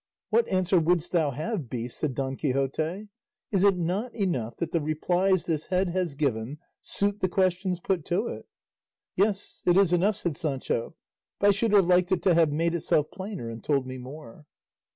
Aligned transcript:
"What 0.31 0.47
answer 0.47 0.79
wouldst 0.79 1.11
thou 1.11 1.29
have, 1.29 1.69
beast?" 1.69 1.99
said 1.99 2.15
Don 2.15 2.35
Quixote; 2.35 3.09
"is 3.51 3.63
it 3.63 3.77
not 3.77 4.15
enough 4.15 4.57
that 4.57 4.71
the 4.71 4.81
replies 4.81 5.45
this 5.45 5.67
head 5.67 5.89
has 5.89 6.15
given 6.15 6.57
suit 6.79 7.19
the 7.19 7.29
questions 7.29 7.79
put 7.79 8.03
to 8.05 8.25
it?" 8.25 8.47
"Yes, 9.15 9.61
it 9.67 9.77
is 9.77 9.93
enough," 9.93 10.15
said 10.17 10.35
Sancho; 10.35 10.95
"but 11.39 11.49
I 11.49 11.51
should 11.51 11.73
have 11.73 11.85
liked 11.85 12.11
it 12.11 12.23
to 12.23 12.33
have 12.33 12.51
made 12.51 12.73
itself 12.73 13.11
plainer 13.11 13.47
and 13.47 13.63
told 13.63 13.85
me 13.85 13.99
more." 13.99 14.47